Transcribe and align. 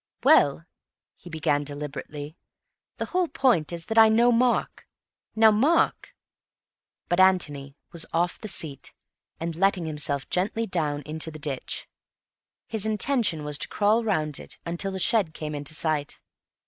"Well," 0.23 0.65
he 1.15 1.29
began 1.29 1.63
deliberately, 1.63 2.35
"the 2.97 3.05
whole 3.05 3.27
point 3.27 3.71
is 3.71 3.85
that 3.85 3.99
I 3.99 4.09
know 4.09 4.31
Mark. 4.31 4.87
Now, 5.35 5.51
Mark—" 5.51 6.15
But 7.07 7.19
Antony 7.19 7.77
was 7.91 8.07
off 8.11 8.39
the 8.39 8.47
seat 8.47 8.93
and 9.39 9.55
letting 9.55 9.85
himself 9.85 10.27
gently 10.27 10.65
down 10.65 11.03
into 11.03 11.29
the 11.29 11.37
ditch. 11.37 11.87
His 12.67 12.87
intention 12.87 13.43
was 13.43 13.59
to 13.59 13.67
crawl 13.67 14.03
round 14.03 14.39
it 14.39 14.57
until 14.65 14.91
the 14.91 14.97
shed 14.97 15.35
came 15.35 15.53
in 15.53 15.67
sight. 15.67 16.19